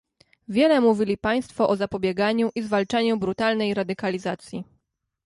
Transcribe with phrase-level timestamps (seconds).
[0.47, 4.63] Wiele mówili państwo o zapobieganiu i zwalczaniu brutalnej radykalizacji